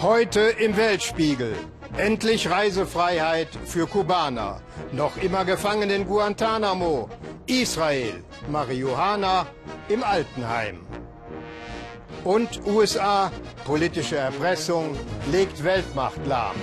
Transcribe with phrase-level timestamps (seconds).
[0.00, 1.56] Heute im Weltspiegel.
[1.96, 4.60] Endlich Reisefreiheit für Kubaner.
[4.92, 7.10] Noch immer gefangen in Guantanamo.
[7.46, 8.22] Israel.
[8.48, 9.48] Marihuana
[9.88, 10.86] im Altenheim.
[12.22, 13.32] Und USA.
[13.64, 14.96] Politische Erpressung
[15.32, 16.54] legt Weltmacht lahm.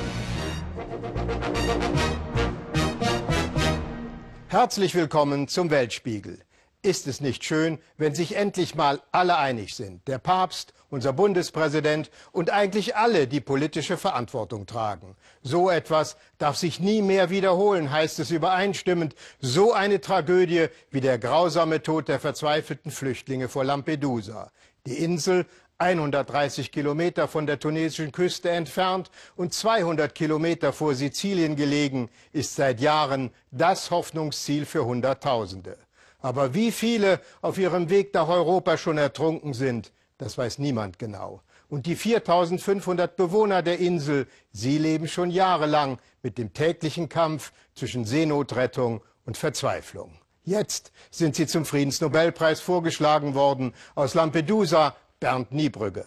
[4.48, 6.45] Herzlich willkommen zum Weltspiegel.
[6.86, 10.08] Ist es nicht schön, wenn sich endlich mal alle einig sind?
[10.08, 15.16] Der Papst, unser Bundespräsident und eigentlich alle, die politische Verantwortung tragen.
[15.42, 19.16] So etwas darf sich nie mehr wiederholen, heißt es übereinstimmend.
[19.40, 24.52] So eine Tragödie wie der grausame Tod der verzweifelten Flüchtlinge vor Lampedusa.
[24.86, 25.48] Die Insel
[25.80, 32.80] 130 Kilometer von der tunesischen Küste entfernt und 200 Kilometer vor Sizilien gelegen, ist seit
[32.80, 35.80] Jahren das Hoffnungsziel für Hunderttausende.
[36.26, 41.44] Aber wie viele auf ihrem Weg nach Europa schon ertrunken sind, das weiß niemand genau.
[41.70, 48.06] Und die 4500 Bewohner der Insel, sie leben schon jahrelang mit dem täglichen Kampf zwischen
[48.06, 50.18] Seenotrettung und Verzweiflung.
[50.44, 53.76] Jetzt sind sie zum Friedensnobelpreis vorgeschlagen worden.
[53.94, 56.06] Aus Lampedusa Bernd Niebrügge.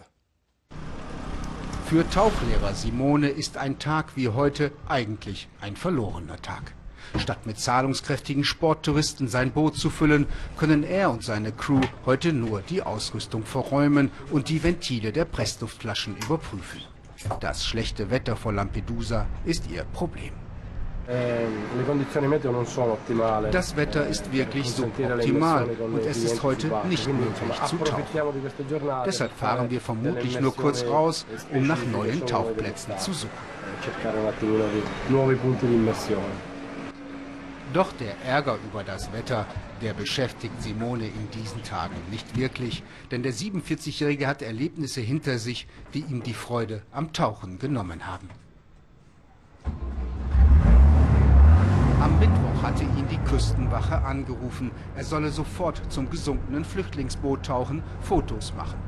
[1.87, 6.75] Für Tauchlehrer Simone ist ein Tag wie heute eigentlich ein verlorener Tag.
[7.17, 12.61] Statt mit zahlungskräftigen Sporttouristen sein Boot zu füllen, können er und seine Crew heute nur
[12.63, 16.83] die Ausrüstung verräumen und die Ventile der Pressluftflaschen überprüfen.
[17.41, 20.33] Das schlechte Wetter vor Lampedusa ist ihr Problem.
[23.51, 28.05] Das Wetter ist wirklich suboptimal und es ist heute nicht möglich zu tauchen.
[29.07, 33.31] Deshalb fahren wir vermutlich nur kurz raus, um nach neuen Tauchplätzen zu suchen.
[37.75, 39.45] Doch der Ärger über das Wetter,
[39.83, 45.69] der beschäftigt Simone in diesen Tagen nicht wirklich, denn der 47-Jährige hat Erlebnisse hinter sich,
[45.93, 48.31] die ihm die Freude am Tauchen genommen haben.
[52.01, 58.55] Am Mittwoch hatte ihn die Küstenwache angerufen, er solle sofort zum gesunkenen Flüchtlingsboot tauchen, Fotos
[58.57, 58.79] machen.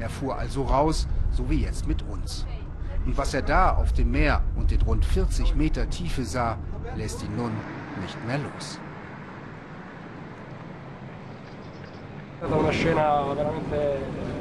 [0.00, 2.46] Er fuhr also raus, so wie jetzt mit uns.
[3.06, 6.58] Und was er da auf dem Meer und in rund 40 Meter Tiefe sah,
[6.96, 7.52] lässt ihn nun
[7.98, 8.78] nicht mehr los.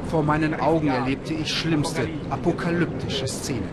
[0.10, 3.70] Vor meinen Augen erlebte ich schlimmste, apokalyptische Szenen.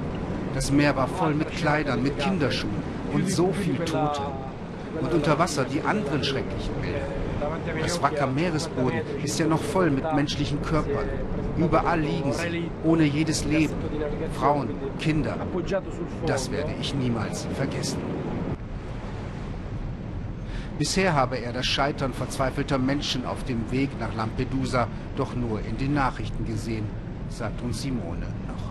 [0.55, 4.23] Das Meer war voll mit Kleidern, mit Kinderschuhen und so viel Tote.
[5.00, 7.25] Und unter Wasser die anderen schrecklichen Bilder.
[7.83, 11.09] Das Wrack am Meeresboden ist ja noch voll mit menschlichen Körpern.
[11.59, 13.75] Überall liegen sie, ohne jedes Leben.
[14.39, 15.37] Frauen, Kinder.
[16.27, 17.99] Das werde ich niemals vergessen.
[20.77, 25.79] Bisher habe er das Scheitern verzweifelter Menschen auf dem Weg nach Lampedusa doch nur in
[25.79, 26.87] den Nachrichten gesehen,
[27.29, 28.65] sagt uns Simone noch.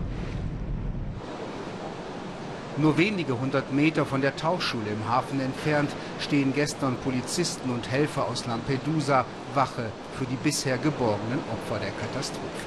[2.76, 8.28] Nur wenige hundert Meter von der Tauchschule im Hafen entfernt stehen gestern Polizisten und Helfer
[8.28, 9.86] aus Lampedusa Wache
[10.18, 12.66] für die bisher geborgenen Opfer der Katastrophe.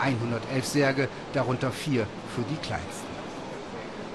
[0.00, 3.06] 111 Särge, darunter vier für die kleinsten.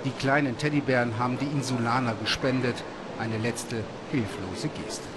[0.05, 2.83] Die kleinen Teddybären haben die Insulaner gespendet,
[3.21, 5.07] eine letzte hilflose Geste.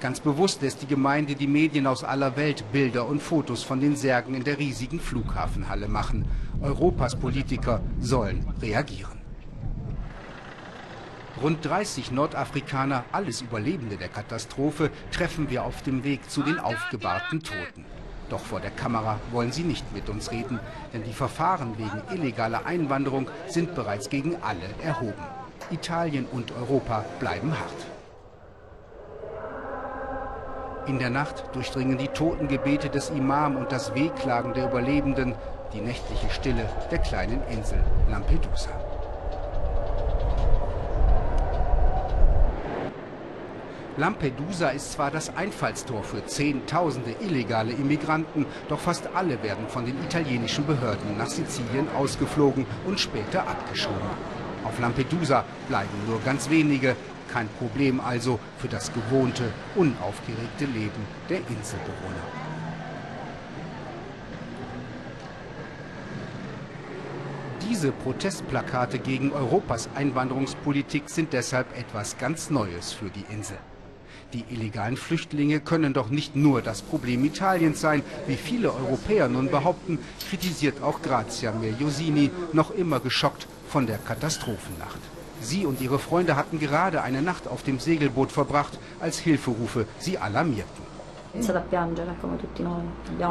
[0.00, 3.96] Ganz bewusst lässt die Gemeinde die Medien aus aller Welt Bilder und Fotos von den
[3.96, 6.24] Särgen in der riesigen Flughafenhalle machen.
[6.62, 9.18] Europas Politiker sollen reagieren.
[11.42, 17.42] Rund 30 Nordafrikaner, alles Überlebende der Katastrophe, treffen wir auf dem Weg zu den aufgebahrten
[17.42, 17.84] Toten.
[18.28, 20.60] Doch vor der Kamera wollen sie nicht mit uns reden,
[20.92, 25.24] denn die Verfahren wegen illegaler Einwanderung sind bereits gegen alle erhoben.
[25.70, 27.86] Italien und Europa bleiben hart.
[30.86, 35.34] In der Nacht durchdringen die Totengebete des Imam und das Wehklagen der Überlebenden
[35.74, 38.70] die nächtliche Stille der kleinen Insel Lampedusa.
[43.98, 50.00] Lampedusa ist zwar das Einfallstor für Zehntausende illegale Immigranten, doch fast alle werden von den
[50.04, 54.08] italienischen Behörden nach Sizilien ausgeflogen und später abgeschoben.
[54.62, 56.94] Auf Lampedusa bleiben nur ganz wenige,
[57.26, 62.22] kein Problem also für das gewohnte, unaufgeregte Leben der Inselbewohner.
[67.68, 73.58] Diese Protestplakate gegen Europas Einwanderungspolitik sind deshalb etwas ganz Neues für die Insel.
[74.34, 79.50] Die illegalen Flüchtlinge können doch nicht nur das Problem Italiens sein, wie viele Europäer nun
[79.50, 79.98] behaupten,
[80.28, 85.00] kritisiert auch Grazia Meliosini, noch immer geschockt von der Katastrophennacht.
[85.40, 90.18] Sie und ihre Freunde hatten gerade eine Nacht auf dem Segelboot verbracht, als Hilferufe sie
[90.18, 90.97] alarmierten.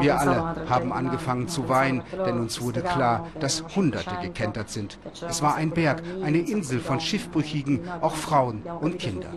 [0.00, 4.98] Wir alle haben angefangen zu weinen, denn uns wurde klar, dass Hunderte gekentert sind.
[5.28, 9.28] Es war ein Berg, eine Insel von Schiffbrüchigen, auch Frauen und Kinder.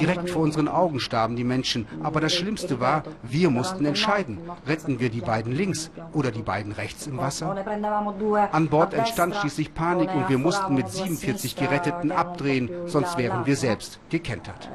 [0.00, 4.98] Direkt vor unseren Augen starben die Menschen, aber das Schlimmste war, wir mussten entscheiden, retten
[5.00, 7.56] wir die beiden links oder die beiden rechts im Wasser?
[8.52, 13.56] An Bord entstand schließlich Panik und wir mussten mit 47 Geretteten abdrehen, sonst wären wir
[13.56, 14.68] selbst gekentert.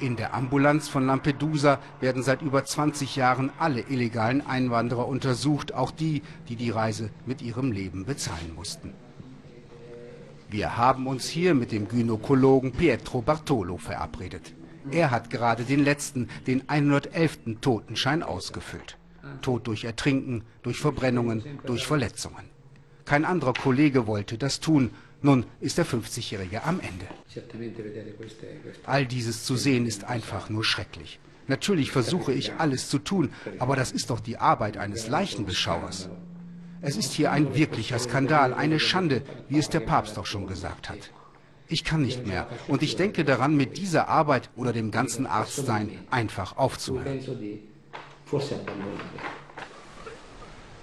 [0.00, 5.90] In der Ambulanz von Lampedusa werden seit über 20 Jahren alle illegalen Einwanderer untersucht, auch
[5.90, 8.92] die, die die Reise mit ihrem Leben bezahlen mussten.
[10.50, 14.52] Wir haben uns hier mit dem Gynäkologen Pietro Bartolo verabredet.
[14.90, 17.60] Er hat gerade den letzten, den 111.
[17.60, 18.98] Totenschein ausgefüllt.
[19.40, 22.50] Tod durch Ertrinken, durch Verbrennungen, durch Verletzungen.
[23.04, 24.90] Kein anderer Kollege wollte das tun,
[25.22, 27.06] nun ist der 50-Jährige am Ende.
[28.84, 31.18] All dieses zu sehen ist einfach nur schrecklich.
[31.48, 36.08] Natürlich versuche ich alles zu tun, aber das ist doch die Arbeit eines Leichenbeschauers.
[36.80, 40.88] Es ist hier ein wirklicher Skandal, eine Schande, wie es der Papst auch schon gesagt
[40.88, 41.10] hat.
[41.68, 45.90] Ich kann nicht mehr und ich denke daran, mit dieser Arbeit oder dem ganzen Arztsein
[46.10, 47.20] einfach aufzuhören.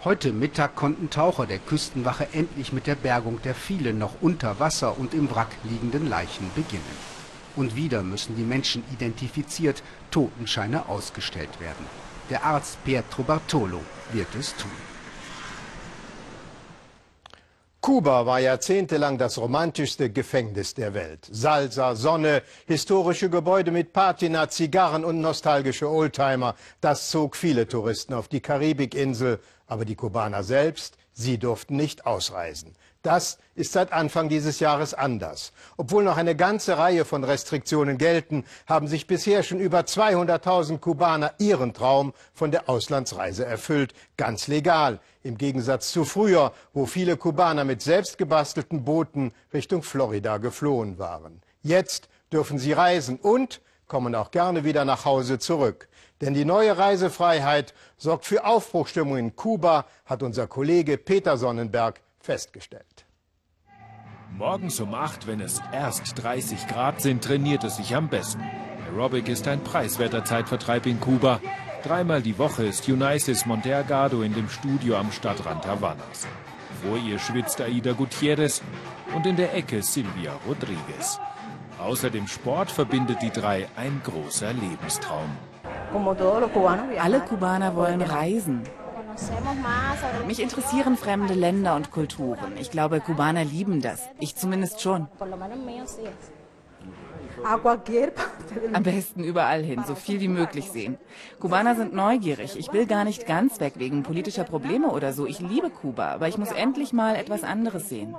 [0.06, 4.98] Heute Mittag konnten Taucher der Küstenwache endlich mit der Bergung der vielen noch unter Wasser
[4.98, 6.98] und im Wrack liegenden Leichen beginnen.
[7.58, 11.86] Und wieder müssen die Menschen identifiziert, Totenscheine ausgestellt werden.
[12.30, 13.82] Der Arzt Pietro Bartolo
[14.14, 14.72] wird es tun.
[17.82, 21.28] Kuba war jahrzehntelang das romantischste Gefängnis der Welt.
[21.30, 26.56] Salsa, Sonne, historische Gebäude mit Patina, Zigarren und nostalgische Oldtimer.
[26.82, 32.76] Das zog viele Touristen auf die Karibikinsel aber die Kubaner selbst, sie durften nicht ausreisen.
[33.02, 35.54] Das ist seit Anfang dieses Jahres anders.
[35.78, 41.34] Obwohl noch eine ganze Reihe von Restriktionen gelten, haben sich bisher schon über 200.000 Kubaner
[41.38, 43.94] ihren Traum von der Auslandsreise erfüllt.
[44.18, 45.00] Ganz legal.
[45.24, 51.42] Im Gegensatz zu früher, wo viele Kubaner mit selbstgebastelten Booten Richtung Florida geflohen waren.
[51.62, 55.88] Jetzt dürfen sie reisen und kommen auch gerne wieder nach Hause zurück.
[56.22, 63.06] Denn die neue Reisefreiheit sorgt für Aufbruchstimmung in Kuba, hat unser Kollege Peter Sonnenberg festgestellt.
[64.38, 68.44] Morgens um 8, wenn es erst 30 Grad sind, trainiert es sich am besten.
[68.86, 71.42] Aerobic ist ein preiswerter Zeitvertreib in Kuba.
[71.84, 76.28] Dreimal die Woche ist Unices Monteagado in dem Studio am Stadtrand Havanas.
[76.84, 78.62] Vor ihr schwitzt Aida Gutierrez
[79.16, 81.20] und in der Ecke Silvia Rodriguez.
[81.80, 85.30] Außer dem Sport verbindet die drei ein großer Lebenstraum.
[87.00, 88.64] Alle Kubaner wollen reisen.
[90.28, 92.58] Mich interessieren fremde Länder und Kulturen.
[92.60, 94.08] Ich glaube, Kubaner lieben das.
[94.20, 95.08] Ich zumindest schon.
[98.74, 100.98] Am besten überall hin, so viel wie möglich sehen.
[101.40, 102.58] Kubaner sind neugierig.
[102.58, 105.26] Ich will gar nicht ganz weg wegen politischer Probleme oder so.
[105.26, 108.16] Ich liebe Kuba, aber ich muss endlich mal etwas anderes sehen.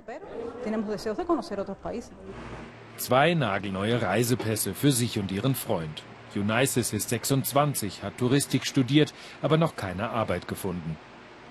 [2.97, 6.03] Zwei nagelneue Reisepässe für sich und ihren Freund.
[6.37, 10.97] Unices ist 26, hat Touristik studiert, aber noch keine Arbeit gefunden.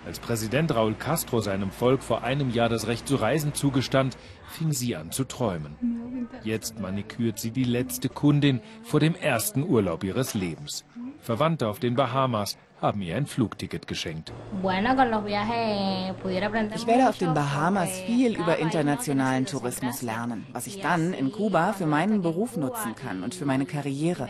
[0.06, 4.18] Als Präsident Raúl Castro seinem Volk vor einem Jahr das Recht zu reisen zugestand,
[4.48, 6.30] fing sie an zu träumen.
[6.44, 10.86] Jetzt manikürt sie die letzte Kundin vor dem ersten Urlaub ihres Lebens.
[11.20, 14.31] Verwandte auf den Bahamas haben ihr ein Flugticket geschenkt.
[14.64, 21.74] Ich werde auf den Bahamas viel über internationalen Tourismus lernen, was ich dann in Kuba
[21.74, 24.30] für meinen Beruf nutzen kann und für meine Karriere.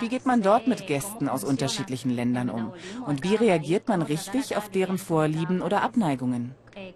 [0.00, 2.72] Wie geht man dort mit Gästen aus unterschiedlichen Ländern um?
[3.06, 6.54] Und wie reagiert man richtig auf deren Vorlieben oder Abneigungen?
[6.74, 6.92] Eh,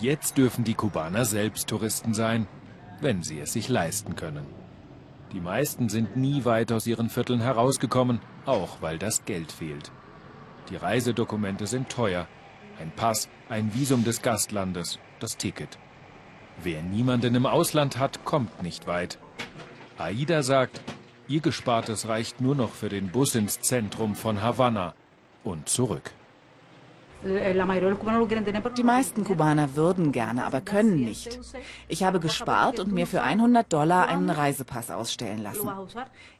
[0.00, 2.46] Jetzt dürfen die Kubaner selbst Touristen sein
[3.02, 4.46] wenn sie es sich leisten können.
[5.32, 9.90] Die meisten sind nie weit aus ihren Vierteln herausgekommen, auch weil das Geld fehlt.
[10.70, 12.26] Die Reisedokumente sind teuer.
[12.80, 15.78] Ein Pass, ein Visum des Gastlandes, das Ticket.
[16.62, 19.18] Wer niemanden im Ausland hat, kommt nicht weit.
[19.98, 20.80] Aida sagt,
[21.28, 24.94] ihr Gespartes reicht nur noch für den Bus ins Zentrum von Havanna
[25.44, 26.12] und zurück.
[27.24, 31.38] Die meisten Kubaner würden gerne, aber können nicht.
[31.88, 35.70] Ich habe gespart und mir für 100 Dollar einen Reisepass ausstellen lassen.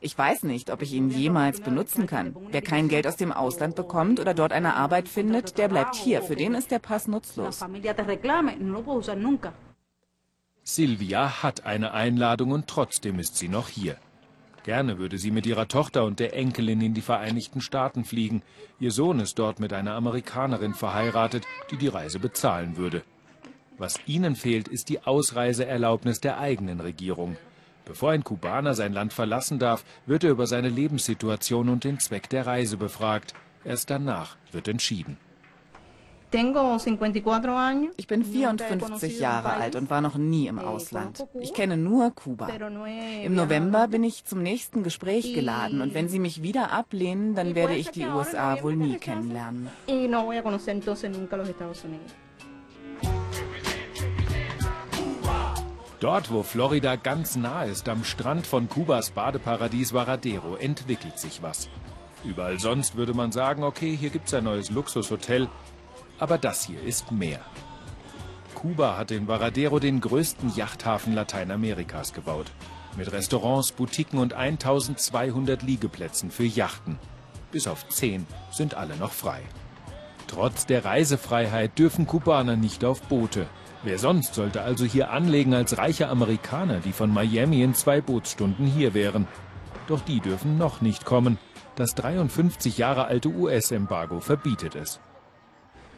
[0.01, 2.35] Ich weiß nicht, ob ich ihn jemals benutzen kann.
[2.51, 6.23] Wer kein Geld aus dem Ausland bekommt oder dort eine Arbeit findet, der bleibt hier.
[6.23, 7.61] Für den ist der Pass nutzlos.
[10.65, 13.97] Silvia hat eine Einladung und trotzdem ist sie noch hier.
[14.65, 18.43] Gerne würde sie mit ihrer Tochter und der Enkelin in die Vereinigten Staaten fliegen.
[18.79, 23.03] Ihr Sohn ist dort mit einer Amerikanerin verheiratet, die die Reise bezahlen würde.
[23.79, 27.37] Was ihnen fehlt, ist die Ausreiseerlaubnis der eigenen Regierung.
[27.85, 32.29] Bevor ein Kubaner sein Land verlassen darf, wird er über seine Lebenssituation und den Zweck
[32.29, 33.35] der Reise befragt.
[33.65, 35.17] Erst danach wird entschieden.
[37.97, 41.27] Ich bin 54 Jahre alt und war noch nie im Ausland.
[41.41, 42.49] Ich kenne nur Kuba.
[43.23, 47.55] Im November bin ich zum nächsten Gespräch geladen und wenn Sie mich wieder ablehnen, dann
[47.55, 49.69] werde ich die USA wohl nie kennenlernen.
[56.01, 61.69] Dort, wo Florida ganz nah ist, am Strand von Kubas Badeparadies Varadero, entwickelt sich was.
[62.25, 65.49] Überall sonst würde man sagen, okay, hier gibt's ein neues Luxushotel,
[66.19, 67.41] aber das hier ist mehr.
[68.55, 72.47] Kuba hat in Varadero den größten Yachthafen Lateinamerikas gebaut.
[72.97, 76.99] Mit Restaurants, Boutiquen und 1200 Liegeplätzen für Yachten.
[77.51, 79.41] Bis auf 10 sind alle noch frei.
[80.29, 83.47] Trotz der Reisefreiheit dürfen Kubaner nicht auf Boote.
[83.83, 88.67] Wer sonst sollte also hier anlegen als reiche Amerikaner, die von Miami in zwei Bootsstunden
[88.67, 89.27] hier wären?
[89.89, 91.39] Doch die dürfen noch nicht kommen.
[91.75, 95.01] Das 53 Jahre alte US-Embargo verbietet es.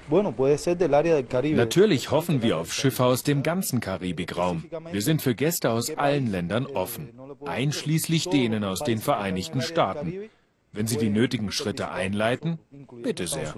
[0.08, 4.64] Natürlich hoffen wir auf Schiffe aus dem ganzen Karibikraum.
[4.92, 7.10] Wir sind für Gäste aus allen Ländern offen,
[7.46, 10.30] einschließlich denen aus den Vereinigten Staaten.
[10.72, 12.58] Wenn sie die nötigen Schritte einleiten,
[13.02, 13.54] bitte sehr.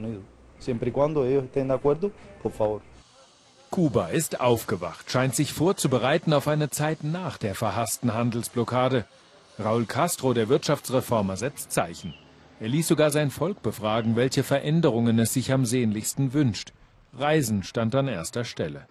[3.71, 9.05] Kuba ist aufgewacht, scheint sich vorzubereiten auf eine Zeit nach der verhassten Handelsblockade.
[9.59, 12.15] Raúl Castro, der Wirtschaftsreformer, setzt Zeichen.
[12.59, 16.73] Er ließ sogar sein Volk befragen, welche Veränderungen es sich am sehnlichsten wünscht.
[17.13, 18.87] Reisen stand an erster Stelle.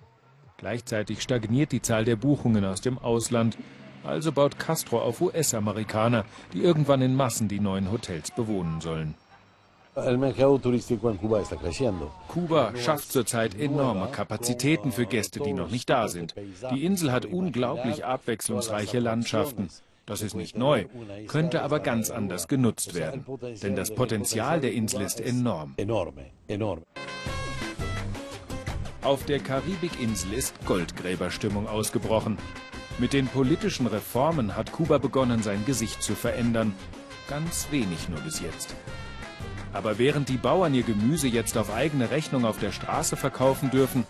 [0.57, 3.57] Gleichzeitig stagniert die Zahl der Buchungen aus dem Ausland.
[4.03, 9.15] Also baut Castro auf US-Amerikaner, die irgendwann in Massen die neuen Hotels bewohnen sollen.
[12.27, 16.35] Kuba schafft zurzeit enorme Kapazitäten für Gäste, die noch nicht da sind.
[16.71, 19.69] Die Insel hat unglaublich abwechslungsreiche Landschaften.
[20.05, 20.85] Das ist nicht neu,
[21.27, 23.25] könnte aber ganz anders genutzt werden.
[23.63, 25.75] Denn das Potenzial der Insel ist enorm.
[29.01, 32.37] Auf der Karibikinsel ist Goldgräberstimmung ausgebrochen.
[32.97, 36.73] Mit den politischen Reformen hat Kuba begonnen, sein Gesicht zu verändern.
[37.27, 38.75] Ganz wenig nur bis jetzt.
[39.73, 44.05] Aber während die Bauern ihr Gemüse jetzt auf eigene Rechnung auf der Straße verkaufen dürfen,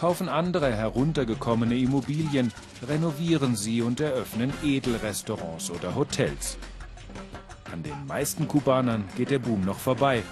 [0.00, 2.52] kaufen andere heruntergekommene Immobilien,
[2.88, 6.56] renovieren sie und eröffnen Edelrestaurants oder Hotels.
[7.70, 10.22] An den meisten Kubanern geht der Boom noch vorbei.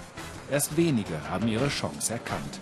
[0.49, 2.59] Erst wenige haben ihre Chance erkannt.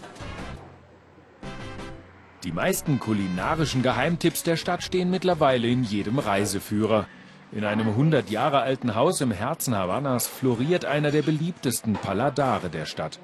[2.44, 7.08] Die meisten kulinarischen Geheimtipps der Stadt stehen mittlerweile in jedem Reiseführer.
[7.54, 12.86] In einem 100 Jahre alten Haus im Herzen Havannas floriert einer der beliebtesten Paladare der
[12.86, 13.18] Stadt.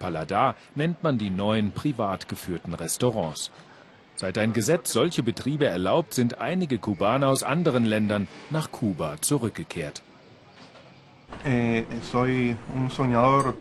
[0.00, 3.52] Paladar nennt man die neuen privat geführten Restaurants.
[4.16, 10.02] Seit ein Gesetz solche Betriebe erlaubt, sind einige Kubaner aus anderen Ländern nach Kuba zurückgekehrt.
[11.44, 11.84] Eh,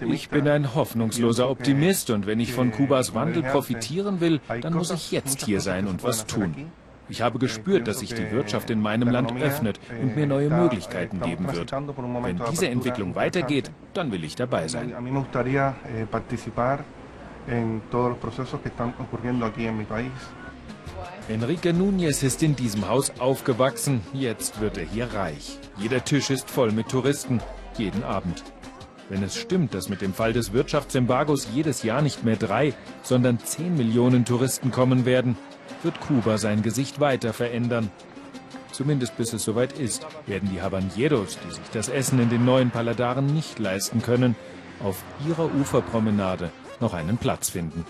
[0.09, 4.91] ich bin ein hoffnungsloser Optimist und wenn ich von Kubas Wandel profitieren will, dann muss
[4.91, 6.71] ich jetzt hier sein und was tun.
[7.09, 11.19] Ich habe gespürt, dass sich die Wirtschaft in meinem Land öffnet und mir neue Möglichkeiten
[11.21, 11.71] geben wird.
[11.71, 14.93] Wenn diese Entwicklung weitergeht, dann will ich dabei sein.
[21.29, 24.01] Enrique Núñez ist in diesem Haus aufgewachsen.
[24.13, 25.59] Jetzt wird er hier reich.
[25.77, 27.39] Jeder Tisch ist voll mit Touristen.
[27.77, 28.43] Jeden Abend.
[29.09, 33.39] Wenn es stimmt, dass mit dem Fall des Wirtschaftsembargos jedes Jahr nicht mehr drei, sondern
[33.39, 35.35] zehn Millionen Touristen kommen werden,
[35.83, 37.89] wird Kuba sein Gesicht weiter verändern.
[38.71, 42.71] Zumindest bis es soweit ist, werden die Habaneros, die sich das Essen in den neuen
[42.71, 44.35] Paladaren nicht leisten können,
[44.81, 47.85] auf ihrer Uferpromenade noch einen Platz finden.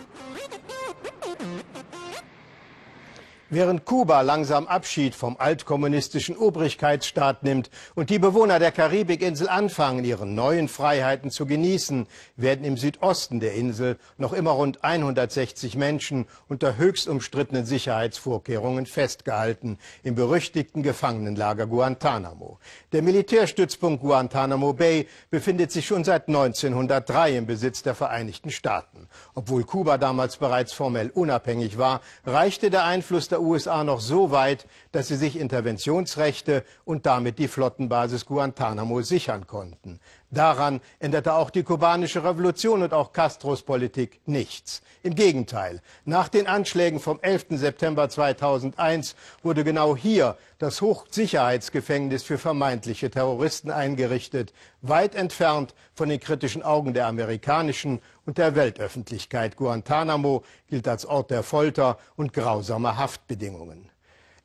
[3.52, 10.28] Während Kuba langsam Abschied vom altkommunistischen Obrigkeitsstaat nimmt und die Bewohner der Karibikinsel anfangen, ihre
[10.28, 16.78] neuen Freiheiten zu genießen, werden im Südosten der Insel noch immer rund 160 Menschen unter
[16.78, 22.60] höchst umstrittenen Sicherheitsvorkehrungen festgehalten, im berüchtigten Gefangenenlager Guantanamo.
[22.92, 29.08] Der Militärstützpunkt Guantanamo Bay befindet sich schon seit 1903 im Besitz der Vereinigten Staaten.
[29.40, 34.68] Obwohl Kuba damals bereits formell unabhängig war, reichte der Einfluss der USA noch so weit,
[34.92, 40.00] dass sie sich Interventionsrechte und damit die Flottenbasis Guantanamo sichern konnten.
[40.32, 44.82] Daran änderte auch die kubanische Revolution und auch Castros Politik nichts.
[45.02, 47.46] Im Gegenteil, nach den Anschlägen vom 11.
[47.52, 56.20] September 2001 wurde genau hier das Hochsicherheitsgefängnis für vermeintliche Terroristen eingerichtet, weit entfernt von den
[56.20, 59.56] kritischen Augen der amerikanischen und der Weltöffentlichkeit.
[59.56, 63.90] Guantanamo gilt als Ort der Folter und grausamer Haftbedingungen.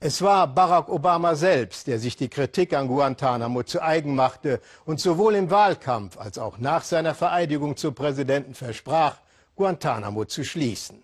[0.06, 5.00] Es war Barack Obama selbst, der sich die Kritik an Guantanamo zu eigen machte und
[5.00, 9.16] sowohl im Wahlkampf als auch nach seiner Vereidigung zum Präsidenten versprach,
[9.56, 11.03] Guantanamo zu schließen.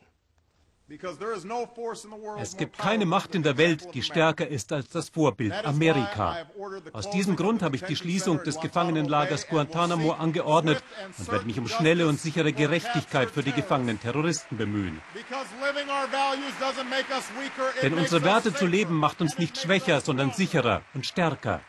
[2.40, 6.46] Es gibt keine Macht in der Welt, die stärker ist als das Vorbild Amerika.
[6.92, 10.82] Aus diesem Grund habe ich die Schließung des Gefangenenlagers Guantanamo angeordnet
[11.16, 15.00] und werde mich um schnelle und sichere Gerechtigkeit für die gefangenen Terroristen bemühen.
[17.82, 21.60] Denn unsere Werte zu leben macht uns nicht schwächer, sondern sicherer und stärker.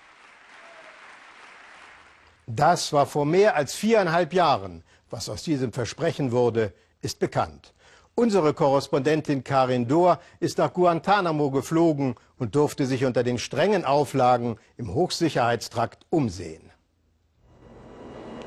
[2.48, 4.84] Das war vor mehr als viereinhalb Jahren.
[5.12, 7.71] Was aus diesem Versprechen wurde, ist bekannt.
[8.15, 14.58] Unsere Korrespondentin Karin Dohr ist nach Guantanamo geflogen und durfte sich unter den strengen Auflagen
[14.77, 16.72] im Hochsicherheitstrakt umsehen.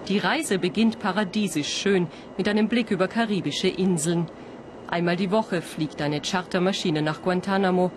[0.08, 4.30] Die Reise beginnt paradiesisch schön mit einem Blick über karibische Inseln.
[4.86, 7.90] Einmal die Woche fliegt eine Chartermaschine nach Guantanamo.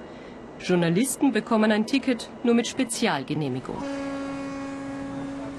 [0.59, 3.83] Journalisten bekommen ein Ticket nur mit Spezialgenehmigung.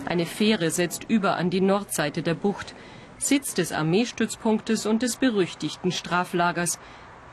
[0.07, 2.75] Eine Fähre setzt über an die Nordseite der Bucht.
[3.19, 6.79] Sitz des Armeestützpunktes und des berüchtigten Straflagers.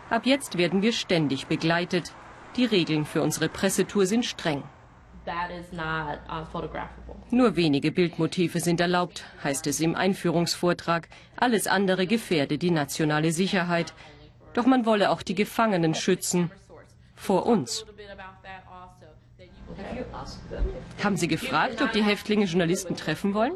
[0.10, 2.14] Ab jetzt werden wir ständig begleitet.
[2.56, 4.64] Die Regeln für unsere Pressetour sind streng.
[7.32, 11.10] Nur wenige Bildmotive sind erlaubt, heißt es im Einführungsvortrag.
[11.36, 13.94] Alles andere gefährde die nationale Sicherheit.
[14.54, 16.52] Doch man wolle auch die Gefangenen schützen.
[17.16, 17.86] Vor uns.
[21.04, 23.54] Haben Sie gefragt, ob die Häftlinge Journalisten treffen wollen?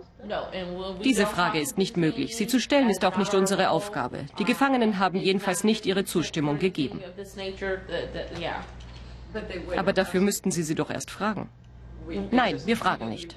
[1.04, 2.36] Diese Frage ist nicht möglich.
[2.36, 4.26] Sie zu stellen ist auch nicht unsere Aufgabe.
[4.38, 7.02] Die Gefangenen haben jedenfalls nicht ihre Zustimmung gegeben.
[9.78, 11.50] Aber dafür müssten Sie sie doch erst fragen.
[12.32, 13.36] Nein, wir fragen nicht.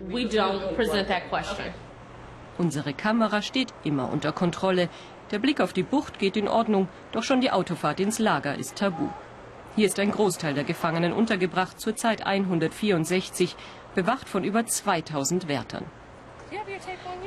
[2.58, 4.88] Unsere Kamera steht immer unter Kontrolle.
[5.30, 8.76] Der Blick auf die Bucht geht in Ordnung, doch schon die Autofahrt ins Lager ist
[8.76, 9.08] tabu.
[9.74, 13.56] Hier ist ein Großteil der Gefangenen untergebracht, zurzeit 164,
[13.94, 15.84] bewacht von über 2000 Wärtern.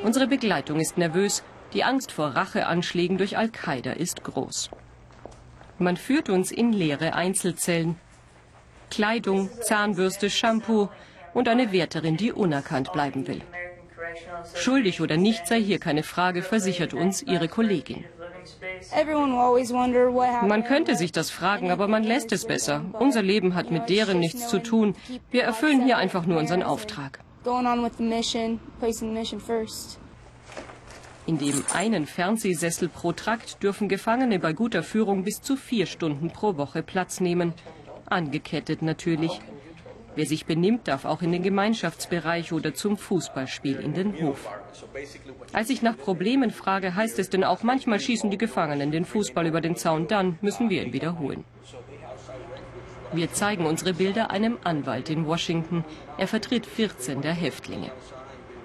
[0.04, 4.70] Unsere Begleitung ist nervös, die Angst vor Racheanschlägen durch Al-Qaida ist groß.
[5.78, 7.96] Man führt uns in leere Einzelzellen.
[8.90, 10.88] Kleidung, Zahnbürste, Shampoo
[11.34, 13.42] und eine Wärterin, die unerkannt bleiben will.
[14.54, 18.04] Schuldig oder nicht sei hier keine Frage, versichert uns ihre Kollegin.
[20.42, 22.84] Man könnte sich das fragen, aber man lässt es besser.
[22.98, 24.94] Unser Leben hat mit deren nichts zu tun.
[25.30, 27.20] Wir erfüllen hier einfach nur unseren Auftrag.
[31.26, 36.30] In dem einen Fernsehsessel pro Trakt dürfen Gefangene bei guter Führung bis zu vier Stunden
[36.30, 37.52] pro Woche Platz nehmen.
[38.06, 39.40] Angekettet natürlich.
[40.16, 44.48] Wer sich benimmt, darf auch in den Gemeinschaftsbereich oder zum Fußballspiel in den Hof.
[45.52, 49.46] Als ich nach Problemen frage, heißt es denn auch, manchmal schießen die Gefangenen den Fußball
[49.46, 51.44] über den Zaun, dann müssen wir ihn wiederholen.
[53.12, 55.84] Wir zeigen unsere Bilder einem Anwalt in Washington.
[56.16, 57.90] Er vertritt 14 der Häftlinge.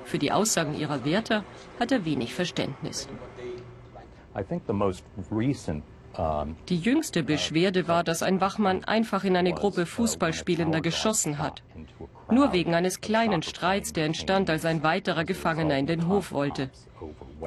[0.05, 1.43] Für die Aussagen ihrer Wärter
[1.79, 3.09] hat er wenig Verständnis.
[4.37, 5.83] I think the most recent
[6.69, 11.63] die jüngste Beschwerde war, dass ein Wachmann einfach in eine Gruppe Fußballspielender geschossen hat.
[12.29, 16.69] Nur wegen eines kleinen Streits, der entstand, als ein weiterer Gefangener in den Hof wollte.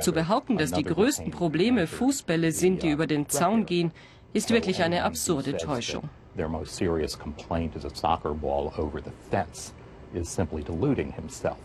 [0.00, 3.92] Zu behaupten, dass die größten Probleme Fußbälle sind, die über den Zaun gehen,
[4.32, 6.08] ist wirklich eine absurde Täuschung.
[10.14, 11.56] Is simply deluding himself.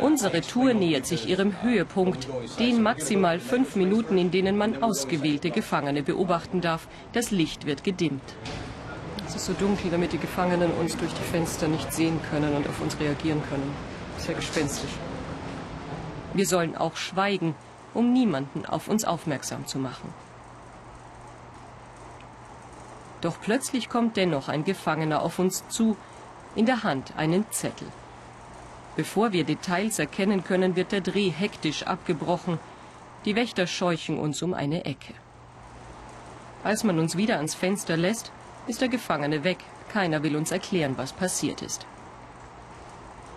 [0.00, 6.02] Unsere Tour nähert sich ihrem Höhepunkt, den maximal fünf Minuten, in denen man ausgewählte Gefangene
[6.02, 6.88] beobachten darf.
[7.12, 8.22] Das Licht wird gedimmt.
[9.26, 12.68] Es ist so dunkel, damit die Gefangenen uns durch die Fenster nicht sehen können und
[12.68, 13.74] auf uns reagieren können.
[14.16, 14.90] Sehr gespenstisch.
[16.34, 17.54] Wir sollen auch schweigen,
[17.94, 20.12] um niemanden auf uns aufmerksam zu machen.
[23.20, 25.96] Doch plötzlich kommt dennoch ein Gefangener auf uns zu,
[26.54, 27.88] in der Hand einen Zettel.
[28.98, 32.58] Bevor wir Details erkennen können, wird der Dreh hektisch abgebrochen.
[33.24, 35.14] Die Wächter scheuchen uns um eine Ecke.
[36.64, 38.32] Als man uns wieder ans Fenster lässt,
[38.66, 39.58] ist der Gefangene weg.
[39.92, 41.86] Keiner will uns erklären, was passiert ist.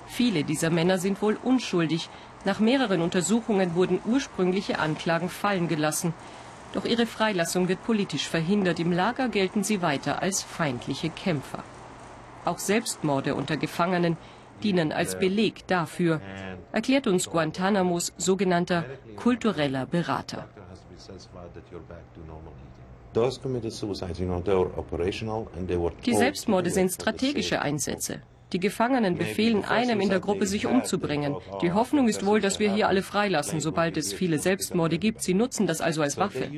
[0.08, 2.10] Viele dieser Männer sind wohl unschuldig.
[2.43, 6.15] Nach mehreren Untersuchungen wurden ursprüngliche Anklagen fallen gelassen.
[6.74, 8.80] Doch ihre Freilassung wird politisch verhindert.
[8.80, 11.63] Im Lager gelten sie weiter als feindliche Kämpfer.
[12.45, 14.17] Auch Selbstmorde unter Gefangenen
[14.63, 16.21] dienen als Beleg dafür,
[16.71, 20.47] erklärt uns Guantanamos sogenannter kultureller Berater.
[26.06, 28.21] Die Selbstmorde sind strategische Einsätze.
[28.53, 31.35] Die Gefangenen befehlen einem in der Gruppe, sich umzubringen.
[31.61, 35.21] Die Hoffnung ist wohl, dass wir hier alle freilassen, sobald es viele Selbstmorde gibt.
[35.21, 36.49] Sie nutzen das also als Waffe.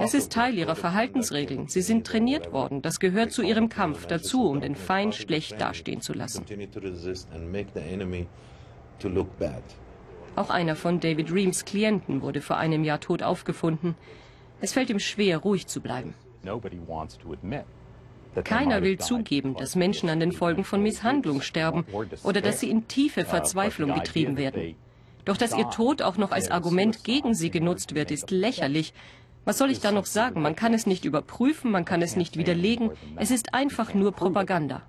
[0.00, 1.68] Es ist Teil ihrer Verhaltensregeln.
[1.68, 2.82] Sie sind trainiert worden.
[2.82, 6.44] Das gehört zu ihrem Kampf dazu, um den Feind schlecht dastehen zu lassen.
[10.36, 13.94] Auch einer von David Reams Klienten wurde vor einem Jahr tot aufgefunden.
[14.60, 16.14] Es fällt ihm schwer, ruhig zu bleiben.
[18.42, 21.84] Keiner will zugeben, dass Menschen an den Folgen von Misshandlung sterben
[22.22, 24.74] oder dass sie in tiefe Verzweiflung getrieben werden.
[25.24, 28.92] Doch dass ihr Tod auch noch als Argument gegen sie genutzt wird, ist lächerlich.
[29.44, 30.42] Was soll ich da noch sagen?
[30.42, 32.90] Man kann es nicht überprüfen, man kann es nicht widerlegen.
[33.16, 34.82] Es ist einfach nur Propaganda.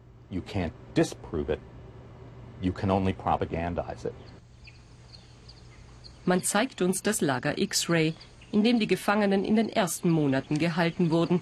[6.25, 8.15] Man zeigt uns das Lager X-Ray,
[8.51, 11.41] in dem die Gefangenen in den ersten Monaten gehalten wurden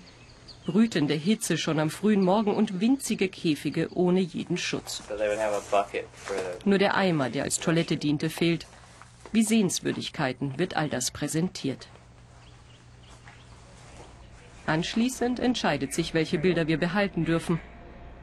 [0.66, 5.04] brütende Hitze schon am frühen Morgen und winzige Käfige ohne jeden Schutz.
[6.66, 8.66] Nur der Eimer, der als Toilette diente, fehlt.
[9.32, 11.88] Wie Sehenswürdigkeiten wird all das präsentiert.
[14.66, 17.60] Anschließend entscheidet sich, welche Bilder wir behalten dürfen.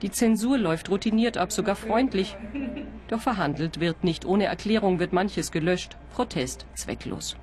[0.02, 2.36] Die Zensur läuft routiniert ab, sogar freundlich.
[3.08, 4.24] Doch verhandelt wird nicht.
[4.24, 5.96] Ohne Erklärung wird manches gelöscht.
[6.14, 7.36] Protest zwecklos.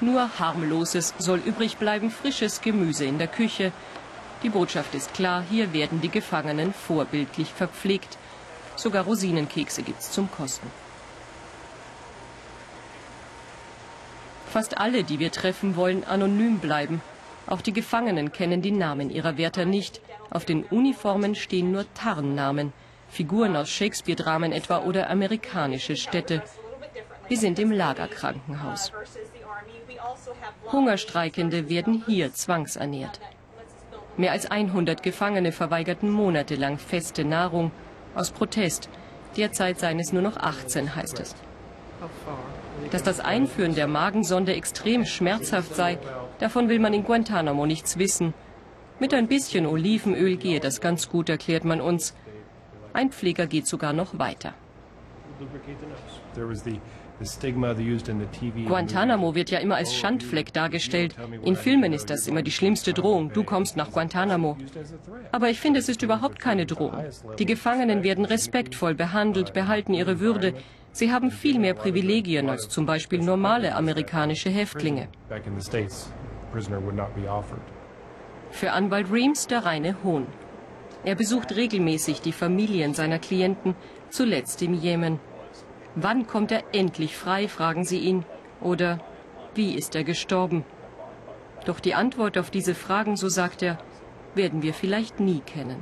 [0.00, 3.72] Nur harmloses soll übrig bleiben, frisches Gemüse in der Küche.
[4.42, 8.18] Die Botschaft ist klar, hier werden die Gefangenen vorbildlich verpflegt.
[8.76, 10.70] Sogar Rosinenkekse gibt's zum Kosten.
[14.52, 17.00] Fast alle, die wir treffen, wollen anonym bleiben.
[17.46, 20.00] Auch die Gefangenen kennen die Namen ihrer Wärter nicht.
[20.30, 22.72] Auf den Uniformen stehen nur Tarnnamen.
[23.08, 26.42] Figuren aus Shakespeare-Dramen etwa oder amerikanische Städte.
[27.28, 28.92] Wir sind im Lagerkrankenhaus.
[30.72, 33.20] Hungerstreikende werden hier zwangsernährt.
[34.16, 37.70] Mehr als 100 Gefangene verweigerten monatelang feste Nahrung
[38.14, 38.88] aus Protest.
[39.36, 41.34] Derzeit seien es nur noch 18, heißt es.
[42.90, 45.98] Dass das Einführen der Magensonde extrem schmerzhaft sei,
[46.38, 48.32] davon will man in Guantanamo nichts wissen.
[48.98, 52.14] Mit ein bisschen Olivenöl gehe das ganz gut, erklärt man uns.
[52.94, 54.54] Ein Pfleger geht sogar noch weiter.
[58.66, 61.16] Guantanamo wird ja immer als Schandfleck dargestellt.
[61.44, 63.32] In Filmen ist das immer die schlimmste Drohung.
[63.32, 64.58] Du kommst nach Guantanamo.
[65.32, 67.04] Aber ich finde, es ist überhaupt keine Drohung.
[67.38, 70.54] Die Gefangenen werden respektvoll behandelt, behalten ihre Würde.
[70.92, 75.08] Sie haben viel mehr Privilegien als zum Beispiel normale amerikanische Häftlinge.
[78.50, 80.26] Für Anwalt Reams der reine Hohn.
[81.04, 83.74] Er besucht regelmäßig die Familien seiner Klienten,
[84.10, 85.20] zuletzt im Jemen.
[85.98, 88.26] Wann kommt er endlich frei, fragen sie ihn.
[88.60, 89.00] Oder
[89.54, 90.62] wie ist er gestorben?
[91.64, 93.78] Doch die Antwort auf diese Fragen, so sagt er,
[94.34, 95.78] werden wir vielleicht nie kennen.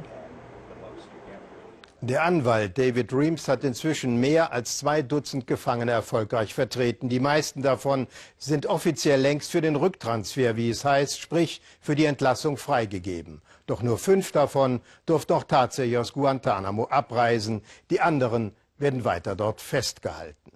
[2.01, 7.09] Der Anwalt David Reams hat inzwischen mehr als zwei Dutzend Gefangene erfolgreich vertreten.
[7.09, 8.07] Die meisten davon
[8.39, 13.41] sind offiziell längst für den Rücktransfer, wie es heißt, sprich für die Entlassung freigegeben.
[13.67, 17.63] Doch nur fünf davon durften auch tatsächlich aus Guantanamo abreisen.
[17.91, 20.53] Die anderen werden weiter dort festgehalten.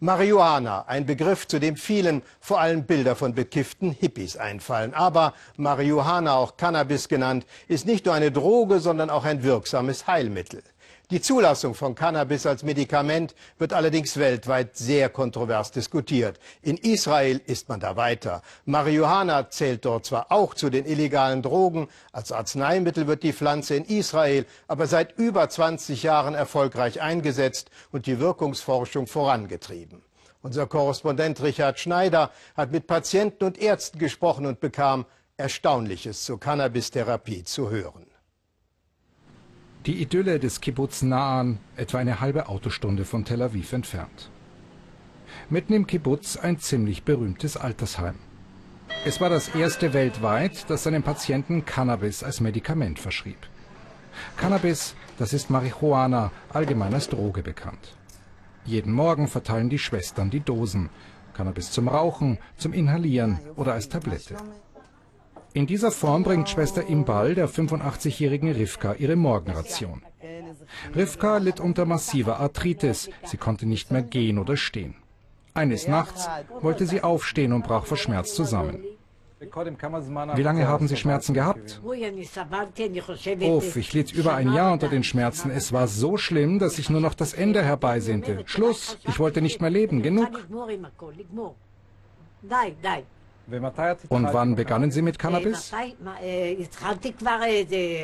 [0.00, 4.94] Marihuana, ein Begriff, zu dem vielen vor allem Bilder von bekifften Hippies einfallen.
[4.94, 10.62] Aber Marihuana, auch Cannabis genannt, ist nicht nur eine Droge, sondern auch ein wirksames Heilmittel.
[11.10, 16.38] Die Zulassung von Cannabis als Medikament wird allerdings weltweit sehr kontrovers diskutiert.
[16.60, 18.42] In Israel ist man da weiter.
[18.66, 23.86] Marihuana zählt dort zwar auch zu den illegalen Drogen, als Arzneimittel wird die Pflanze in
[23.86, 30.02] Israel aber seit über 20 Jahren erfolgreich eingesetzt und die Wirkungsforschung vorangetrieben.
[30.42, 35.06] Unser Korrespondent Richard Schneider hat mit Patienten und Ärzten gesprochen und bekam
[35.38, 38.07] Erstaunliches zur Cannabistherapie zu hören.
[39.86, 44.28] Die Idylle des Kibbutz Naan, etwa eine halbe Autostunde von Tel Aviv entfernt.
[45.50, 48.16] Mitten im Kibbutz ein ziemlich berühmtes Altersheim.
[49.06, 53.38] Es war das erste weltweit, das seinen Patienten Cannabis als Medikament verschrieb.
[54.36, 57.96] Cannabis, das ist Marihuana, allgemein als Droge bekannt.
[58.64, 60.90] Jeden Morgen verteilen die Schwestern die Dosen.
[61.34, 64.34] Cannabis zum Rauchen, zum Inhalieren oder als Tablette.
[65.58, 70.02] In dieser Form bringt Schwester Imbal der 85-jährigen Rivka ihre Morgenration.
[70.94, 73.10] Rivka litt unter massiver Arthritis.
[73.24, 74.94] Sie konnte nicht mehr gehen oder stehen.
[75.54, 76.28] Eines Nachts
[76.60, 78.84] wollte sie aufstehen und brach vor Schmerz zusammen.
[80.36, 81.80] Wie lange haben Sie Schmerzen gehabt?
[83.42, 85.50] Uff, ich litt über ein Jahr unter den Schmerzen.
[85.50, 88.44] Es war so schlimm, dass ich nur noch das Ende herbeisehnte.
[88.46, 90.02] Schluss, ich wollte nicht mehr leben.
[90.02, 90.30] Genug.
[94.08, 95.72] Und wann begannen Sie mit Cannabis?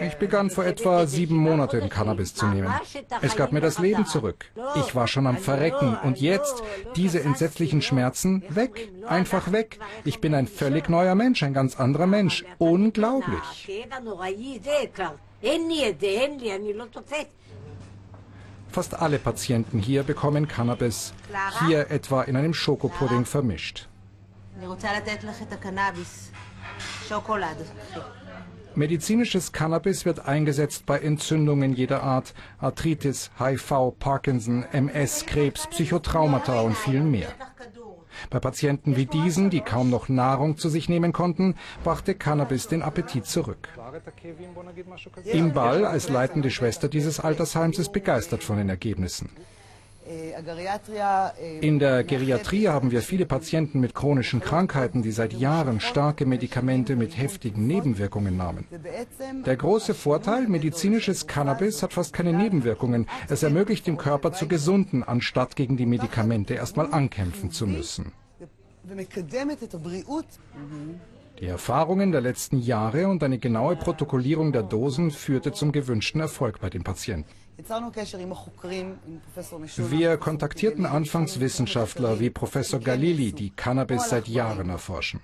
[0.02, 2.72] Ich begann vor etwa sieben Monaten Cannabis zu nehmen.
[3.20, 4.46] Es gab mir das Leben zurück.
[4.76, 6.62] Ich war schon am Verrecken und jetzt
[6.96, 9.78] diese entsetzlichen Schmerzen weg, einfach weg.
[10.04, 12.44] Ich bin ein völlig neuer Mensch, ein ganz anderer Mensch.
[12.58, 13.68] Unglaublich.
[18.70, 21.12] Fast alle Patienten hier bekommen Cannabis,
[21.66, 23.88] hier etwa in einem Schokopudding vermischt.
[28.76, 36.76] Medizinisches Cannabis wird eingesetzt bei Entzündungen jeder Art, Arthritis, HIV, Parkinson, MS, Krebs, Psychotraumata und
[36.76, 37.28] viel mehr.
[38.30, 42.82] Bei Patienten wie diesen, die kaum noch Nahrung zu sich nehmen konnten, brachte Cannabis den
[42.82, 43.68] Appetit zurück.
[45.24, 49.30] Imbal als leitende Schwester dieses Altersheims ist begeistert von den Ergebnissen.
[51.60, 56.94] In der Geriatrie haben wir viele Patienten mit chronischen Krankheiten, die seit Jahren starke Medikamente
[56.94, 58.66] mit heftigen Nebenwirkungen nahmen.
[59.46, 63.06] Der große Vorteil, medizinisches Cannabis hat fast keine Nebenwirkungen.
[63.28, 68.12] Es ermöglicht dem Körper zu gesunden, anstatt gegen die Medikamente erstmal ankämpfen zu müssen.
[71.40, 76.60] Die Erfahrungen der letzten Jahre und eine genaue Protokollierung der Dosen führte zum gewünschten Erfolg
[76.60, 77.43] bei den Patienten.
[79.76, 85.20] Wir kontaktierten anfangs Wissenschaftler wie Professor Galili, die Cannabis seit Jahren erforschen.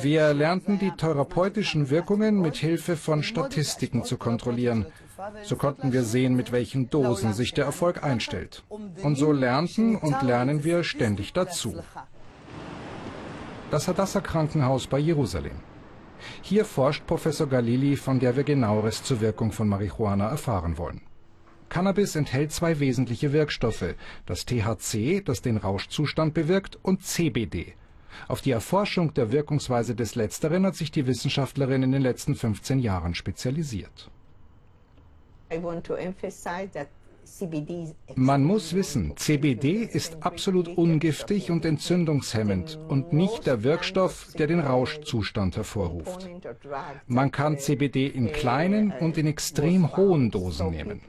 [0.00, 4.86] Wir lernten die therapeutischen Wirkungen mit Hilfe von Statistiken zu kontrollieren.
[5.42, 8.64] So konnten wir sehen, mit welchen Dosen sich der Erfolg einstellt.
[8.68, 11.74] Und so lernten und lernen wir ständig dazu.
[13.70, 15.60] Das Hadassah Krankenhaus bei Jerusalem.
[16.42, 21.02] Hier forscht Professor Galili, von der wir genaueres zur Wirkung von Marihuana erfahren wollen.
[21.70, 23.94] Cannabis enthält zwei wesentliche Wirkstoffe,
[24.26, 27.74] das THC, das den Rauschzustand bewirkt, und CBD.
[28.28, 32.80] Auf die Erforschung der Wirkungsweise des Letzteren hat sich die Wissenschaftlerin in den letzten 15
[32.80, 34.10] Jahren spezialisiert.
[35.52, 36.88] I want to emphasize that
[38.14, 44.60] man muss wissen, CBD ist absolut ungiftig und entzündungshemmend und nicht der Wirkstoff, der den
[44.60, 46.28] Rauschzustand hervorruft.
[47.06, 51.00] Man kann CBD in kleinen und in extrem hohen Dosen nehmen.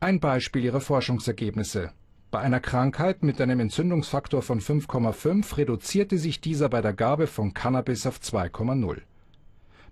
[0.00, 1.92] Ein Beispiel ihrer Forschungsergebnisse.
[2.30, 7.54] Bei einer Krankheit mit einem Entzündungsfaktor von 5,5 reduzierte sich dieser bei der Gabe von
[7.54, 9.02] Cannabis auf 2,0.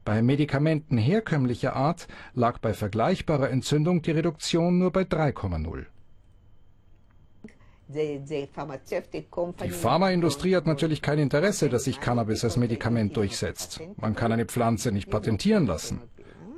[0.04, 5.86] Bei Medikamenten herkömmlicher Art lag bei vergleichbarer Entzündung die Reduktion nur bei 3,0.
[9.62, 13.80] Die Pharmaindustrie hat natürlich kein Interesse, dass sich Cannabis als Medikament durchsetzt.
[13.96, 16.00] Man kann eine Pflanze nicht patentieren lassen.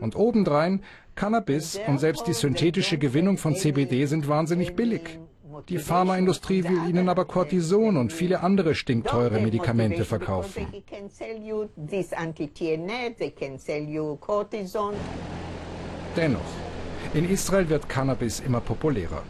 [0.00, 0.82] Und obendrein,
[1.14, 5.18] Cannabis und selbst die synthetische Gewinnung von CBD sind wahnsinnig billig.
[5.68, 10.66] Die Pharmaindustrie will ihnen aber Cortison und viele andere stinkteure Medikamente verkaufen.
[16.16, 16.40] Dennoch,
[17.14, 19.22] in Israel wird Cannabis immer populärer.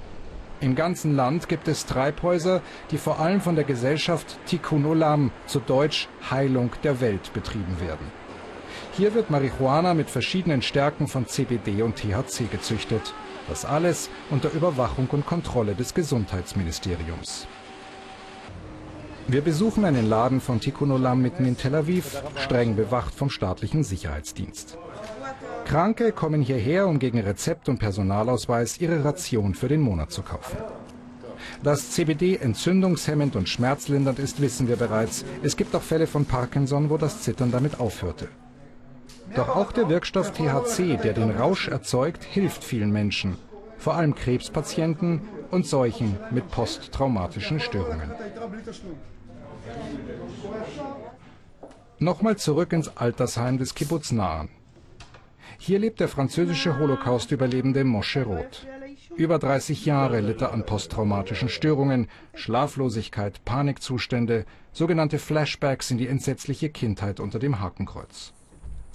[0.61, 5.61] Im ganzen Land gibt es Treibhäuser, die vor allem von der Gesellschaft Tikkun Olam, zu
[5.61, 8.26] Deutsch Heilung der Welt, betrieben werden.
[8.97, 13.13] Hier wird Marihuana mit verschiedenen Stärken von CBD und THC gezüchtet.
[13.47, 17.47] Das alles unter Überwachung und Kontrolle des Gesundheitsministeriums.
[19.29, 23.85] Wir besuchen einen Laden von Tikkun Olam mitten in Tel Aviv, streng bewacht vom staatlichen
[23.85, 24.79] Sicherheitsdienst.
[25.67, 30.57] Kranke kommen hierher, um gegen Rezept und Personalausweis ihre Ration für den Monat zu kaufen.
[31.63, 35.27] Dass CBD entzündungshemmend und schmerzlindernd ist, wissen wir bereits.
[35.43, 38.29] Es gibt auch Fälle von Parkinson, wo das Zittern damit aufhörte.
[39.35, 43.37] Doch auch der Wirkstoff THC, der den Rausch erzeugt, hilft vielen Menschen,
[43.77, 48.11] vor allem Krebspatienten und solchen mit posttraumatischen Störungen.
[51.99, 54.49] Nochmal zurück ins Altersheim des Kibbutz Naan.
[55.59, 58.67] Hier lebt der französische Holocaust-Überlebende Moshe Roth.
[59.17, 66.69] Über 30 Jahre litt er an posttraumatischen Störungen, Schlaflosigkeit, Panikzustände, sogenannte Flashbacks in die entsetzliche
[66.69, 68.35] Kindheit unter dem Hakenkreuz.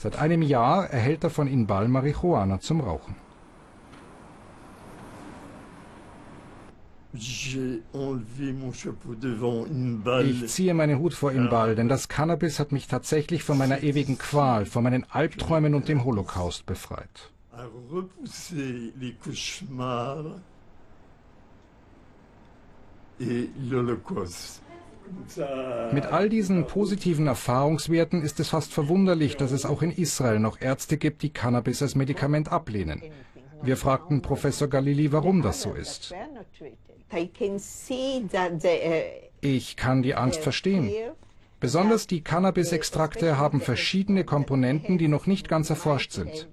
[0.01, 3.15] Seit einem Jahr erhält er von Inbal Marihuana zum Rauchen.
[7.13, 7.55] Ich
[10.47, 14.65] ziehe meinen Hut vor Inbal, denn das Cannabis hat mich tatsächlich von meiner ewigen Qual,
[14.65, 17.31] von meinen Albträumen und dem Holocaust befreit.
[23.19, 24.60] et l'Holocauste.
[25.91, 30.59] Mit all diesen positiven Erfahrungswerten ist es fast verwunderlich, dass es auch in Israel noch
[30.61, 33.01] Ärzte gibt, die Cannabis als Medikament ablehnen.
[33.61, 36.13] Wir fragten Professor Galili, warum das so ist.
[39.41, 40.91] Ich kann die Angst verstehen.
[41.59, 46.47] Besonders die Cannabis-Extrakte haben verschiedene Komponenten, die noch nicht ganz erforscht sind.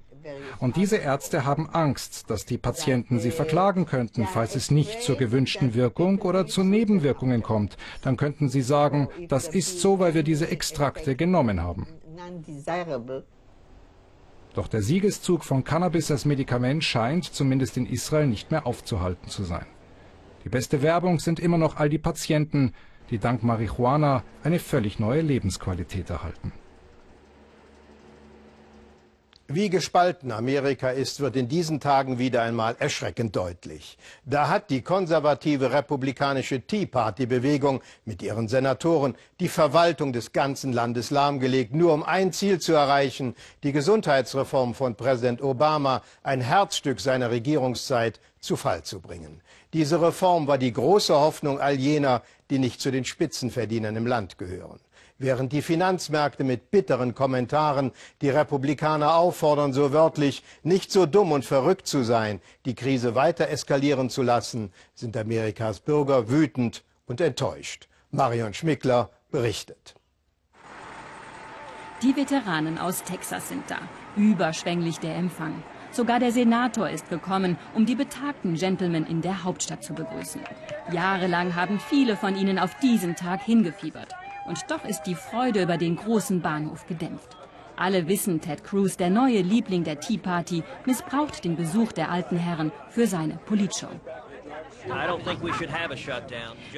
[0.59, 5.17] Und diese Ärzte haben Angst, dass die Patienten sie verklagen könnten, falls es nicht zur
[5.17, 7.77] gewünschten Wirkung oder zu Nebenwirkungen kommt.
[8.03, 11.87] Dann könnten sie sagen, das ist so, weil wir diese Extrakte genommen haben.
[14.55, 19.45] Doch der Siegeszug von Cannabis als Medikament scheint, zumindest in Israel, nicht mehr aufzuhalten zu
[19.45, 19.67] sein.
[20.45, 22.73] Die beste Werbung sind immer noch all die Patienten,
[23.11, 26.53] die dank Marihuana eine völlig neue Lebensqualität erhalten.
[29.51, 33.97] Wie gespalten Amerika ist, wird in diesen Tagen wieder einmal erschreckend deutlich.
[34.27, 41.09] Da hat die konservative republikanische Tea Party-Bewegung mit ihren Senatoren die Verwaltung des ganzen Landes
[41.09, 47.31] lahmgelegt, nur um ein Ziel zu erreichen, die Gesundheitsreform von Präsident Obama, ein Herzstück seiner
[47.31, 49.41] Regierungszeit, zu Fall zu bringen.
[49.73, 54.37] Diese Reform war die große Hoffnung all jener, die nicht zu den Spitzenverdienern im Land
[54.37, 54.79] gehören
[55.19, 61.45] während die Finanzmärkte mit bitteren Kommentaren die Republikaner auffordern, so wörtlich nicht so dumm und
[61.45, 67.89] verrückt zu sein, die Krise weiter eskalieren zu lassen, sind Amerikas Bürger wütend und enttäuscht.
[68.11, 69.95] Marion Schmickler berichtet.
[72.03, 73.79] Die Veteranen aus Texas sind da.
[74.17, 75.63] Überschwänglich der Empfang.
[75.91, 80.43] Sogar der Senator ist gekommen, um die betagten Gentlemen in der Hauptstadt zu begrüßen.
[80.93, 84.15] Jahrelang haben viele von ihnen auf diesen Tag hingefiebert.
[84.49, 87.37] Und doch ist die Freude über den großen Bahnhof gedämpft.
[87.77, 92.37] Alle wissen, Ted Cruz, der neue Liebling der Tea Party, missbraucht den Besuch der alten
[92.37, 93.91] Herren für seine Politshow.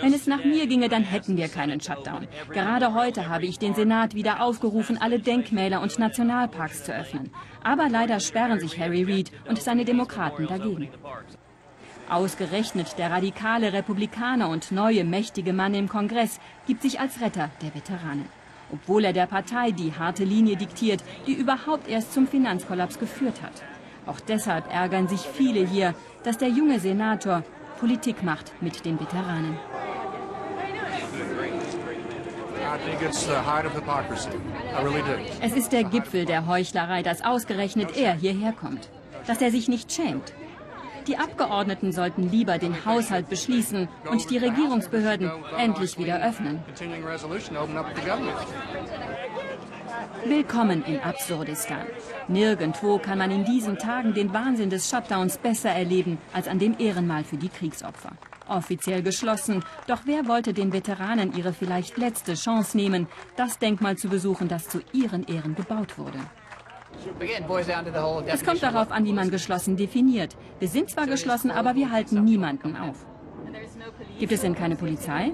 [0.01, 2.27] Wenn es nach mir ginge, dann hätten wir keinen Shutdown.
[2.51, 7.31] Gerade heute habe ich den Senat wieder aufgerufen, alle Denkmäler und Nationalparks zu öffnen.
[7.63, 10.91] Aber leider sperren sich Harry Reid und seine Demokraten dagegen.
[12.11, 17.73] Ausgerechnet der radikale Republikaner und neue mächtige Mann im Kongress gibt sich als Retter der
[17.73, 18.25] Veteranen.
[18.73, 23.63] Obwohl er der Partei die harte Linie diktiert, die überhaupt erst zum Finanzkollaps geführt hat.
[24.07, 25.95] Auch deshalb ärgern sich viele hier,
[26.25, 27.45] dass der junge Senator
[27.79, 29.57] Politik macht mit den Veteranen.
[35.41, 38.89] Es ist der Gipfel der Heuchlerei, dass ausgerechnet er hierher kommt.
[39.29, 40.33] Dass er sich nicht schämt.
[41.07, 46.63] Die Abgeordneten sollten lieber den Haushalt beschließen und die Regierungsbehörden endlich wieder öffnen.
[50.25, 51.87] Willkommen in Absurdistan.
[52.29, 56.77] Nirgendwo kann man in diesen Tagen den Wahnsinn des Shutdowns besser erleben als an dem
[56.79, 58.13] Ehrenmal für die Kriegsopfer.
[58.49, 64.09] Offiziell geschlossen, doch wer wollte den Veteranen ihre vielleicht letzte Chance nehmen, das Denkmal zu
[64.09, 66.19] besuchen, das zu ihren Ehren gebaut wurde?
[68.27, 70.37] Es kommt darauf an, wie man geschlossen definiert.
[70.59, 73.07] Wir sind zwar geschlossen, aber wir halten niemanden auf.
[74.19, 75.33] Gibt es denn keine Polizei?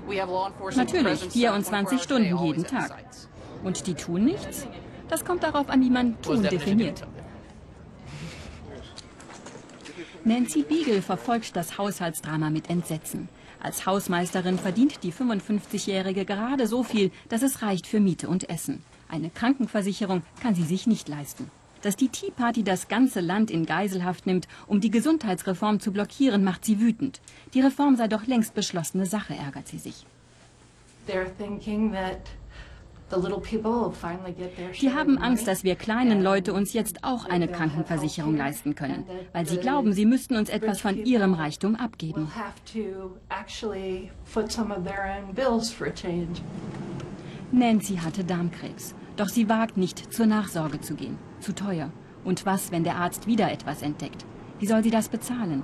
[0.76, 2.94] Natürlich, 24 Stunden jeden Tag.
[3.64, 4.66] Und die tun nichts?
[5.08, 7.06] Das kommt darauf an, wie man tun definiert.
[10.24, 13.28] Nancy Beagle verfolgt das Haushaltsdrama mit Entsetzen.
[13.60, 18.82] Als Hausmeisterin verdient die 55-Jährige gerade so viel, dass es reicht für Miete und Essen.
[19.08, 21.50] Eine Krankenversicherung kann sie sich nicht leisten.
[21.82, 26.42] Dass die Tea Party das ganze Land in Geiselhaft nimmt, um die Gesundheitsreform zu blockieren,
[26.42, 27.20] macht sie wütend.
[27.54, 30.06] Die Reform sei doch längst beschlossene Sache, ärgert sie sich.
[34.72, 39.46] Sie haben Angst, dass wir kleinen Leute uns jetzt auch eine Krankenversicherung leisten können, weil
[39.46, 42.28] sie glauben, sie müssten uns etwas von ihrem Reichtum abgeben.
[47.52, 48.94] Nancy hatte Darmkrebs.
[49.16, 51.16] Doch sie wagt nicht, zur Nachsorge zu gehen.
[51.40, 51.90] Zu teuer.
[52.24, 54.26] Und was, wenn der Arzt wieder etwas entdeckt?
[54.58, 55.62] Wie soll sie das bezahlen?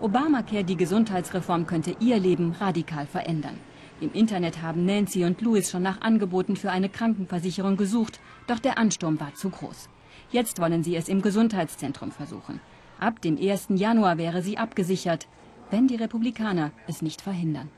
[0.00, 3.58] Obamacare, die Gesundheitsreform, könnte ihr Leben radikal verändern.
[4.00, 8.76] Im Internet haben Nancy und Louis schon nach Angeboten für eine Krankenversicherung gesucht, doch der
[8.76, 9.88] Ansturm war zu groß.
[10.32, 12.60] Jetzt wollen sie es im Gesundheitszentrum versuchen.
[12.98, 13.68] Ab dem 1.
[13.70, 15.28] Januar wäre sie abgesichert,
[15.70, 17.70] wenn die Republikaner es nicht verhindern.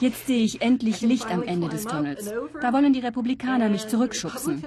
[0.00, 2.32] Jetzt sehe ich endlich Licht am Ende des Tunnels.
[2.60, 4.62] Da wollen die Republikaner mich zurückschubsen.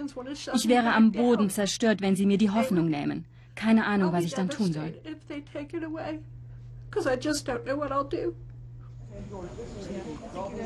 [0.54, 3.26] Ich wäre am Boden zerstört, wenn sie mir die Hoffnung nehmen.
[3.56, 4.94] Keine Ahnung, was ich dann tun soll.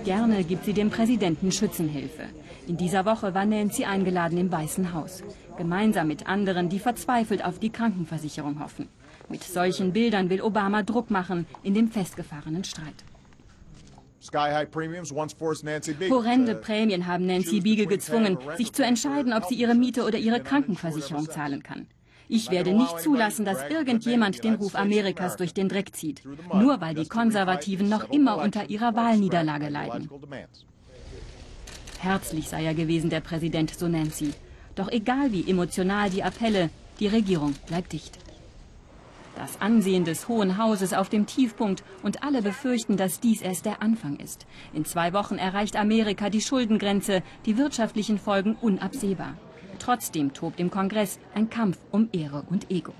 [0.03, 2.23] Gerne gibt sie dem Präsidenten Schützenhilfe.
[2.67, 5.23] In dieser Woche war Nancy eingeladen im Weißen Haus.
[5.57, 8.87] Gemeinsam mit anderen, die verzweifelt auf die Krankenversicherung hoffen.
[9.29, 13.03] Mit solchen Bildern will Obama Druck machen in dem festgefahrenen Streit.
[16.09, 20.41] Horrende Prämien haben Nancy Beagle gezwungen, sich zu entscheiden, ob sie ihre Miete oder ihre
[20.41, 21.87] Krankenversicherung zahlen kann.
[22.27, 26.21] Ich werde nicht zulassen, dass irgendjemand den Ruf Amerikas durch den Dreck zieht,
[26.53, 30.09] nur weil die Konservativen noch immer unter ihrer Wahlniederlage leiden.
[31.99, 34.33] Herzlich sei er gewesen, der Präsident, so Nancy.
[34.75, 36.69] Doch egal wie emotional die Appelle,
[36.99, 38.19] die Regierung bleibt dicht.
[39.39, 43.81] Das Ansehen des Hohen Hauses auf dem Tiefpunkt und alle befürchten, dass dies erst der
[43.81, 44.45] Anfang ist.
[44.73, 49.37] In zwei Wochen erreicht Amerika die Schuldengrenze, die wirtschaftlichen Folgen unabsehbar.
[49.79, 52.93] Trotzdem tobt im Kongress ein Kampf um Ehre und Ego.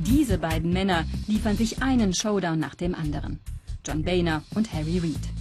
[0.00, 3.38] Diese beiden Männer liefern sich einen Showdown nach dem anderen.
[3.86, 5.39] John Boehner und Harry Reid.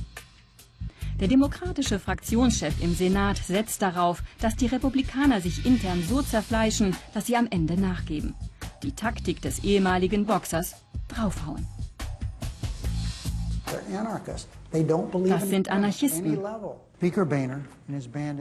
[1.20, 7.26] Der demokratische Fraktionschef im Senat setzt darauf, dass die Republikaner sich intern so zerfleischen, dass
[7.26, 8.36] sie am Ende nachgeben.
[8.84, 10.76] Die Taktik des ehemaligen Boxers
[11.10, 11.68] draufhauen.
[15.28, 16.40] Das sind Anarchisten.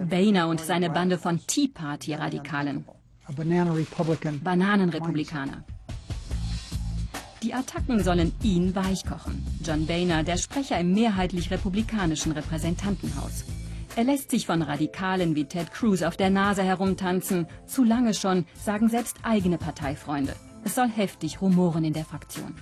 [0.09, 2.85] Boehner und seine Bande von Tea Party-Radikalen.
[4.45, 5.65] Bananenrepublikaner.
[7.43, 9.47] Die Attacken sollen ihn weichkochen.
[9.65, 13.45] John Boehner, der Sprecher im mehrheitlich republikanischen Repräsentantenhaus.
[13.95, 17.47] Er lässt sich von Radikalen wie Ted Cruz auf der Nase herumtanzen.
[17.67, 20.35] Zu lange schon, sagen selbst eigene Parteifreunde.
[20.65, 22.55] Es soll heftig rumoren in der Fraktion.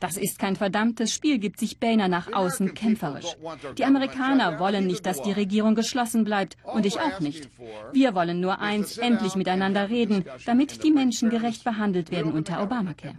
[0.00, 3.36] Das ist kein verdammtes Spiel, gibt sich Boehner nach außen kämpferisch.
[3.76, 7.50] Die Amerikaner wollen nicht, dass die Regierung geschlossen bleibt und ich auch nicht.
[7.92, 13.14] Wir wollen nur eins, endlich miteinander reden, damit die Menschen gerecht behandelt werden unter Obamacare.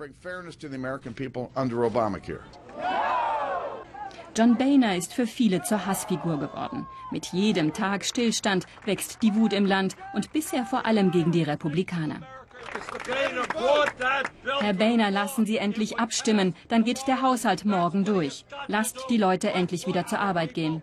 [4.35, 6.85] John Boehner ist für viele zur Hassfigur geworden.
[7.11, 11.41] Mit jedem Tag Stillstand wächst die Wut im Land und bisher vor allem gegen die
[11.41, 12.21] Republikaner.
[14.59, 18.45] Herr Boehner, lassen Sie endlich abstimmen, dann geht der Haushalt morgen durch.
[18.67, 20.81] Lasst die Leute endlich wieder zur Arbeit gehen.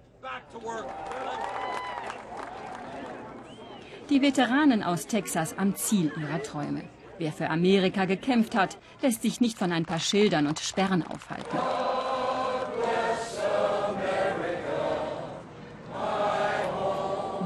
[4.11, 6.85] Die Veteranen aus Texas am Ziel ihrer Träume.
[7.19, 11.59] Wer für Amerika gekämpft hat, lässt sich nicht von ein paar Schildern und Sperren aufhalten.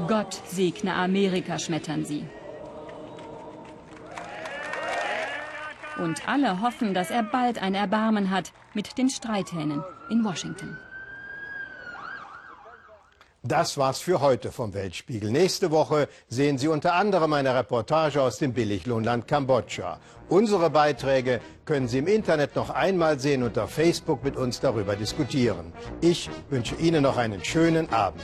[0.07, 2.25] Gott segne Amerika, schmettern sie.
[6.03, 10.77] Und alle hoffen, dass er bald ein Erbarmen hat mit den Streithähnen in Washington.
[13.43, 15.31] Das war's für heute vom Weltspiegel.
[15.31, 19.99] Nächste Woche sehen Sie unter anderem eine Reportage aus dem Billiglohnland Kambodscha.
[20.27, 24.97] Unsere Beiträge können Sie im Internet noch einmal sehen und auf Facebook mit uns darüber
[24.97, 25.71] diskutieren.
[26.01, 28.21] Ich wünsche Ihnen noch einen schönen Abend.